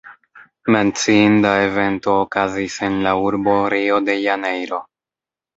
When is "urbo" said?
3.27-3.59